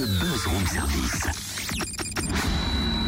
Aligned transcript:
le 0.00 0.06
buzz 0.06 0.46
room 0.46 0.66
service. 0.66 1.26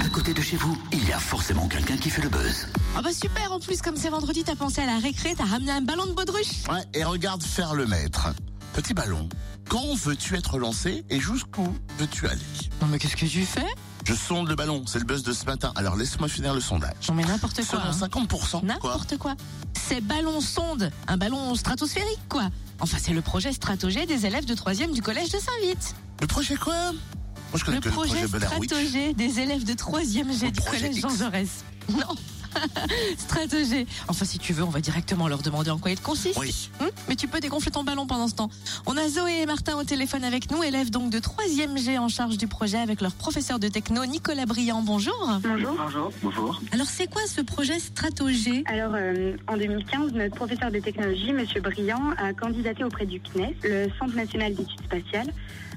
À 0.04 0.08
côté 0.10 0.34
de 0.34 0.42
chez 0.42 0.58
vous, 0.58 0.76
il 0.92 1.08
y 1.08 1.12
a 1.12 1.18
forcément 1.18 1.66
quelqu'un 1.66 1.96
qui 1.96 2.10
fait 2.10 2.20
le 2.20 2.28
buzz. 2.28 2.66
Ah 2.94 3.00
bah 3.00 3.14
super, 3.14 3.50
en 3.50 3.60
plus 3.60 3.80
comme 3.80 3.96
c'est 3.96 4.10
vendredi, 4.10 4.44
t'as 4.44 4.56
pensé 4.56 4.82
à 4.82 4.86
la 4.86 4.98
récré, 4.98 5.34
t'as 5.34 5.46
ramené 5.46 5.72
un 5.72 5.80
ballon 5.80 6.04
de 6.04 6.12
baudruche. 6.12 6.68
Ouais, 6.68 6.82
et 6.92 7.02
regarde 7.04 7.42
faire 7.42 7.72
le 7.72 7.86
maître. 7.86 8.28
Petit 8.74 8.92
ballon. 8.92 9.26
Quand 9.70 9.94
veux-tu 9.94 10.36
être 10.36 10.58
lancé 10.58 11.06
et 11.08 11.18
jusqu'où 11.18 11.66
veux-tu 11.98 12.26
aller 12.28 12.40
Non 12.82 12.88
mais 12.88 12.98
qu'est-ce 12.98 13.16
que 13.16 13.24
tu 13.24 13.46
fais? 13.46 13.64
Je 14.04 14.12
sonde 14.12 14.48
le 14.48 14.54
ballon, 14.54 14.84
c'est 14.86 14.98
le 14.98 15.06
buzz 15.06 15.22
de 15.22 15.32
ce 15.32 15.46
matin. 15.46 15.72
Alors 15.76 15.96
laisse-moi 15.96 16.28
finir 16.28 16.52
le 16.52 16.60
sondage. 16.60 17.08
Non 17.08 17.14
mais 17.14 17.24
n'importe 17.24 17.64
quoi. 17.64 17.80
Selon 17.80 18.04
hein. 18.04 18.26
50%, 18.26 18.50
quoi 18.50 18.60
N'importe 18.64 19.16
quoi. 19.16 19.34
C'est 19.72 20.02
ballon 20.02 20.42
sonde, 20.42 20.90
un 21.08 21.16
ballon 21.16 21.54
stratosphérique 21.54 22.28
quoi. 22.28 22.50
Enfin 22.80 22.98
c'est 23.00 23.14
le 23.14 23.22
projet 23.22 23.50
Stratogé 23.52 24.04
des 24.04 24.26
élèves 24.26 24.44
de 24.44 24.54
3 24.54 24.74
du 24.92 25.00
collège 25.00 25.30
de 25.30 25.38
Saint-Vite. 25.38 25.94
Le 26.22 26.28
projet 26.28 26.54
quoi 26.54 26.92
Moi 26.92 27.56
je 27.56 27.64
connais 27.64 27.78
Le 27.78 27.82
que 27.82 27.88
le 27.88 27.94
projet. 27.94 28.26
Stratogé 28.28 29.12
des 29.12 29.40
élèves 29.40 29.64
de 29.64 29.72
3 29.74 30.00
G 30.04 30.22
du 30.22 30.52
projet 30.52 30.80
collège 30.88 31.00
Jean. 31.00 31.08
Jaurès. 31.10 31.64
Non. 31.90 32.14
Stratogé. 33.18 33.86
Enfin 34.06 34.24
si 34.24 34.38
tu 34.38 34.52
veux, 34.52 34.62
on 34.62 34.68
va 34.70 34.80
directement 34.80 35.26
leur 35.26 35.42
demander 35.42 35.70
en 35.70 35.78
quoi 35.78 35.90
il 35.90 36.00
consiste. 36.00 36.38
Oui. 36.38 36.70
Hum, 36.80 36.90
mais 37.08 37.16
tu 37.16 37.26
peux 37.26 37.40
dégonfler 37.40 37.72
ton 37.72 37.82
ballon 37.82 38.06
pendant 38.06 38.28
ce 38.28 38.34
temps. 38.34 38.50
On 38.86 38.96
a 38.96 39.08
Zoé 39.08 39.40
et 39.42 39.46
Martin 39.46 39.76
au 39.76 39.82
téléphone 39.82 40.22
avec 40.22 40.48
nous, 40.52 40.62
élèves 40.62 40.90
donc 40.90 41.10
de 41.10 41.18
3e 41.18 41.76
G 41.82 41.98
en 41.98 42.06
charge 42.08 42.38
du 42.38 42.46
projet 42.46 42.78
avec 42.78 43.00
leur 43.00 43.14
professeur 43.14 43.58
de 43.58 43.66
techno 43.66 44.06
Nicolas 44.06 44.46
Briand. 44.46 44.82
Bonjour. 44.82 45.40
Bonjour. 45.42 45.74
Bonjour. 45.76 46.12
Bonjour. 46.22 46.60
Alors 46.70 46.86
c'est 46.86 47.10
quoi 47.10 47.22
ce 47.26 47.40
projet 47.40 47.80
Stratogé? 47.80 48.62
Alors, 48.66 48.92
euh, 48.94 49.34
en 49.48 49.56
2015, 49.56 50.12
notre 50.12 50.36
professeur 50.36 50.70
de 50.70 50.78
technologie, 50.78 51.32
Monsieur 51.32 51.60
Briand, 51.62 52.10
a 52.16 52.32
candidaté 52.32 52.84
auprès 52.84 53.06
du 53.06 53.20
CNES, 53.20 53.56
le 53.64 53.88
Centre 53.98 54.14
national 54.14 54.54
d'études 54.54 54.84
spatiales, 54.84 55.32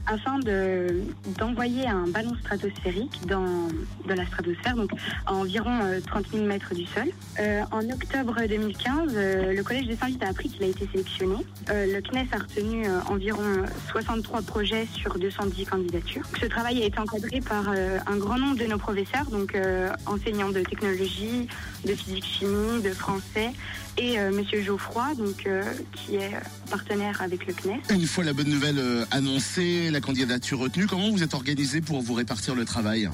afin 0.07 0.39
de 0.39 1.01
d'envoyer 1.37 1.87
un 1.87 2.07
ballon 2.07 2.35
stratosphérique 2.41 3.21
dans 3.27 3.67
la 4.07 4.25
stratosphère, 4.25 4.75
donc 4.75 4.91
à 5.25 5.33
environ 5.33 5.79
euh, 5.83 5.99
30 6.05 6.25
000 6.31 6.45
mètres 6.45 6.73
du 6.73 6.85
sol. 6.85 7.09
Euh, 7.39 7.61
en 7.71 7.81
octobre 7.89 8.35
2015, 8.47 9.13
euh, 9.15 9.53
le 9.53 9.63
collège 9.63 9.87
de 9.87 9.95
Saint-Vite 9.95 10.23
a 10.23 10.29
appris 10.29 10.49
qu'il 10.49 10.63
a 10.63 10.67
été 10.67 10.87
sélectionné. 10.91 11.35
Euh, 11.69 11.85
le 11.87 12.01
CNES 12.01 12.27
a 12.31 12.37
retenu 12.37 12.85
euh, 12.87 12.99
environ 13.09 13.65
63 13.89 14.41
projets 14.43 14.87
sur 14.93 15.17
210 15.17 15.65
candidatures. 15.65 16.23
Ce 16.39 16.45
travail 16.45 16.81
a 16.83 16.85
été 16.85 16.99
encadré 16.99 17.41
par 17.41 17.65
euh, 17.69 17.97
un 18.07 18.17
grand 18.17 18.37
nombre 18.37 18.57
de 18.57 18.65
nos 18.65 18.77
professeurs, 18.77 19.25
donc 19.31 19.55
euh, 19.55 19.89
enseignants 20.05 20.49
de 20.51 20.61
technologie, 20.61 21.47
de 21.85 21.93
physique-chimie, 21.93 22.81
de 22.81 22.91
français, 22.91 23.51
et 23.97 24.19
euh, 24.19 24.31
Monsieur 24.31 24.61
Geoffroy, 24.61 25.15
donc 25.15 25.45
euh, 25.47 25.63
qui 25.93 26.15
est 26.15 26.33
euh, 26.33 26.39
partenaire 26.69 27.21
avec 27.21 27.45
le 27.47 27.53
CNES. 27.53 27.79
Une 27.91 28.05
fois 28.05 28.23
la 28.23 28.33
bonne 28.33 28.49
nouvelle 28.49 28.79
euh, 28.79 29.05
annoncée, 29.11 29.89
la 29.95 30.01
candidature 30.01 30.59
retenue, 30.59 30.87
comment 30.87 31.09
vous 31.09 31.23
êtes 31.23 31.33
organisé 31.33 31.79
pour 31.79 32.01
vous 32.01 32.13
répartir 32.15 32.53
le 32.53 32.65
travail? 32.65 33.09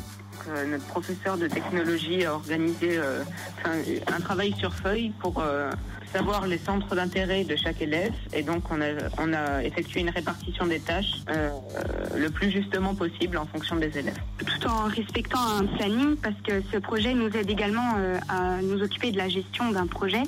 Euh, 0.50 0.66
notre 0.66 0.86
professeur 0.86 1.38
de 1.38 1.48
technologie 1.48 2.26
a 2.26 2.34
organisé 2.34 2.98
euh, 2.98 3.24
un 3.66 4.20
travail 4.20 4.56
sur 4.58 4.74
feuille 4.74 5.12
pour 5.20 5.40
euh, 5.40 5.70
savoir 6.12 6.48
les 6.48 6.58
centres 6.58 6.96
d'intérêt 6.96 7.44
de 7.44 7.56
chaque 7.56 7.82
élève 7.82 8.14
et 8.34 8.44
donc 8.44 8.64
on 8.70 8.82
a, 8.82 8.88
on 9.18 9.34
a 9.34 9.64
effectué 9.64 10.02
une 10.02 10.10
répartition 10.10 10.66
des 10.66 10.80
tâches 10.80 11.22
euh, 11.30 11.50
euh, 11.50 12.18
le 12.18 12.30
plus 12.30 12.52
justement 12.52 12.94
possible 12.96 13.38
en 13.38 13.46
fonction 13.46 13.76
des 13.78 13.98
élèves. 13.98 14.20
tout 14.40 14.68
en 14.68 14.86
respectant 14.86 15.40
un 15.40 15.66
planning 15.66 16.16
parce 16.18 16.36
que 16.44 16.62
ce 16.72 16.78
projet 16.78 17.14
nous 17.14 17.30
aide 17.30 17.50
également 17.50 17.94
euh, 17.98 18.18
à 18.28 18.62
nous 18.62 18.82
occuper 18.82 19.12
de 19.12 19.18
la 19.18 19.30
gestion 19.30 19.72
d'un 19.72 19.88
projet. 19.88 20.24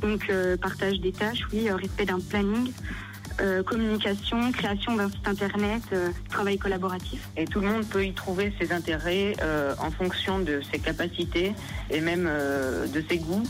Donc 0.00 0.28
euh, 0.30 0.56
partage 0.56 1.00
des 1.00 1.12
tâches, 1.12 1.42
oui, 1.52 1.70
respect 1.70 2.06
d'un 2.06 2.20
planning, 2.20 2.72
euh, 3.40 3.62
communication, 3.62 4.50
création 4.52 4.96
d'un 4.96 5.10
site 5.10 5.28
internet, 5.28 5.82
euh, 5.92 6.10
travail 6.30 6.58
collaboratif. 6.58 7.28
Et 7.36 7.44
tout 7.44 7.60
le 7.60 7.68
monde 7.68 7.86
peut 7.86 8.04
y 8.04 8.12
trouver 8.12 8.52
ses 8.58 8.72
intérêts 8.72 9.34
euh, 9.42 9.74
en 9.78 9.90
fonction 9.90 10.38
de 10.38 10.60
ses 10.72 10.78
capacités 10.78 11.52
et 11.90 12.00
même 12.00 12.24
de 12.24 13.04
ses 13.08 13.18
goûts, 13.18 13.42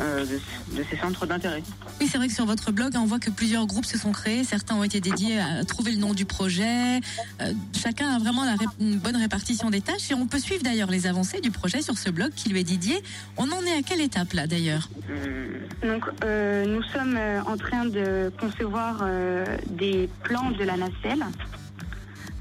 euh, 0.00 0.24
de, 0.24 0.76
de 0.78 0.84
ses 0.90 0.96
centres 0.96 1.26
d'intérêt. 1.26 1.62
Oui, 2.00 2.08
c'est 2.10 2.18
vrai 2.18 2.28
que 2.28 2.34
sur 2.34 2.46
votre 2.46 2.72
blog, 2.72 2.92
on 2.96 3.04
voit 3.04 3.18
que 3.18 3.30
plusieurs 3.30 3.66
groupes 3.66 3.84
se 3.84 3.98
sont 3.98 4.12
créés. 4.12 4.44
Certains 4.44 4.74
ont 4.76 4.84
été 4.84 5.00
dédiés 5.00 5.38
à 5.40 5.64
trouver 5.64 5.92
le 5.92 5.98
nom 5.98 6.14
du 6.14 6.24
projet. 6.24 7.00
Euh, 7.40 7.52
chacun 7.76 8.08
a 8.14 8.18
vraiment 8.18 8.44
la 8.44 8.54
une 8.80 8.98
bonne 8.98 9.16
répartition 9.16 9.70
des 9.70 9.80
tâches. 9.80 10.10
Et 10.10 10.14
on 10.14 10.26
peut 10.26 10.38
suivre 10.38 10.62
d'ailleurs 10.62 10.90
les 10.90 11.06
avancées 11.06 11.40
du 11.40 11.50
projet 11.50 11.82
sur 11.82 11.98
ce 11.98 12.10
blog 12.10 12.30
qui 12.34 12.48
lui 12.48 12.60
est 12.60 12.64
dédié. 12.64 13.02
On 13.36 13.44
en 13.50 13.62
est 13.62 13.76
à 13.78 13.82
quelle 13.82 14.00
étape 14.00 14.32
là 14.32 14.46
d'ailleurs 14.46 14.88
Hum, 15.10 15.88
Donc 15.88 16.04
euh, 16.24 16.64
nous 16.66 16.82
sommes 16.84 17.16
euh, 17.16 17.42
en 17.42 17.56
train 17.56 17.84
de 17.86 18.30
concevoir 18.40 19.00
euh, 19.02 19.44
des 19.68 20.08
plans 20.22 20.50
de 20.50 20.64
la 20.64 20.76
nacelle. 20.76 21.24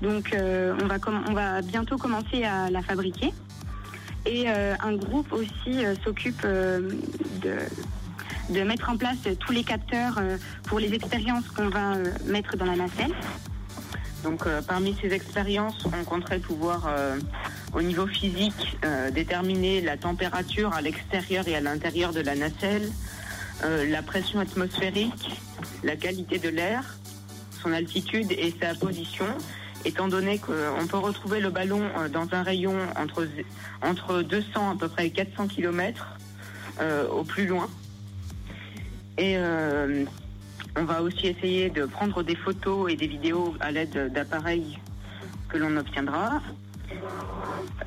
Donc 0.02 0.34
euh, 0.34 0.74
on, 0.82 0.88
va 0.88 0.98
com- 1.00 1.24
on 1.28 1.34
va 1.34 1.62
bientôt 1.62 1.98
commencer 1.98 2.44
à 2.44 2.70
la 2.70 2.82
fabriquer. 2.82 3.34
Et 4.26 4.46
euh, 4.48 4.76
un 4.82 4.94
groupe 4.94 5.32
aussi 5.32 5.86
euh, 5.86 5.96
s'occupe 6.04 6.42
euh, 6.44 6.90
de, 7.42 8.64
mettre 8.64 8.90
en 8.90 8.98
place 8.98 9.18
tous 9.40 9.52
les 9.52 9.64
capteurs 9.64 10.20
pour 10.64 10.80
les 10.80 10.94
expériences 10.94 11.48
qu'on 11.50 11.70
va 11.70 11.96
mettre 12.26 12.58
dans 12.58 12.66
la 12.66 12.76
nacelle. 12.76 13.14
Donc 14.24 14.44
parmi 14.68 14.96
ces 15.00 15.14
expériences, 15.14 15.86
on 15.86 16.04
compterait 16.04 16.40
pouvoir 16.40 16.90
au 17.74 17.82
niveau 17.82 18.06
physique 18.06 18.78
déterminer 19.14 19.82
la 19.82 19.98
température 19.98 20.74
à 20.74 20.82
l'extérieur 20.82 21.48
et 21.48 21.56
à 21.56 21.62
l'intérieur 21.62 22.12
de 22.12 22.20
la 22.20 22.36
nacelle, 22.36 22.92
la 23.64 24.02
pression 24.02 24.40
atmosphérique, 24.40 25.40
la 25.84 25.96
qualité 25.96 26.38
de 26.40 26.50
l'air, 26.50 26.98
son 27.62 27.74
altitude 27.74 28.32
et 28.32 28.54
sa 28.62 28.74
position, 28.76 29.26
étant 29.86 30.08
donné 30.08 30.38
qu'on 30.38 30.88
peut 30.88 30.98
retrouver 30.98 31.40
le 31.40 31.50
ballon 31.50 31.82
euh, 31.98 32.10
dans 32.10 32.28
un 32.34 32.44
rayon 32.44 32.76
entre, 32.96 33.28
entre 33.82 34.22
200 34.22 34.72
à 34.72 34.76
peu 34.76 34.88
près 34.88 35.10
400 35.10 35.48
km 35.48 36.08
au 37.12 37.26
plus 37.26 37.46
loin. 37.46 37.68
Et 39.20 39.36
euh, 39.36 40.06
on 40.78 40.86
va 40.86 41.02
aussi 41.02 41.28
essayer 41.28 41.70
de 41.70 41.86
prendre 41.86 42.24
des 42.24 42.36
photos 42.36 42.90
et 42.90 42.96
des 42.96 43.08
vidéos 43.08 43.54
à 43.60 43.70
l'aide 43.70 44.14
d'appareils 44.14 44.80
que 45.50 45.58
l'on 45.58 45.76
obtiendra. 45.76 46.42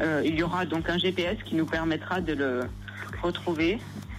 Euh, 0.00 0.20
il 0.26 0.34
y 0.34 0.42
aura 0.42 0.66
donc 0.66 0.90
un 0.90 0.98
GPS 0.98 1.38
qui 1.42 1.54
nous 1.54 1.64
permettra 1.64 2.20
de 2.20 2.34
le 2.34 2.60
retrouver, 3.22 3.78